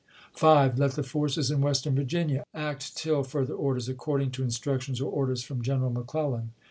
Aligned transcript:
5. 0.33 0.79
Let 0.79 0.93
the 0.93 1.03
forces 1.03 1.51
in 1.51 1.61
Western 1.61 1.95
Vhginia 1.95 2.41
act 2.55 2.97
tOl 2.97 3.21
further 3.21 3.53
orders 3.53 3.87
according 3.87 4.31
to 4.31 4.41
instructions 4.43 4.99
or 4.99 5.11
orders 5.11 5.43
from 5.43 5.61
General 5.61 5.91
McClellan. 5.91 6.53